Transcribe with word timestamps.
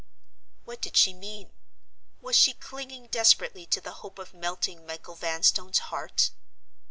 What 0.65 0.81
did 0.81 0.97
she 0.97 1.13
mean? 1.13 1.51
Was 2.21 2.35
she 2.35 2.53
clinging 2.53 3.05
desperately 3.11 3.67
to 3.67 3.79
the 3.79 3.91
hope 4.01 4.17
of 4.17 4.33
melting 4.33 4.83
Michael 4.83 5.13
Vanstone's 5.13 5.77
heart? 5.93 6.31